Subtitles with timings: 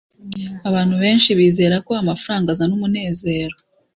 [0.69, 3.55] abantu benshi bizera ko amafaranga azana umunezero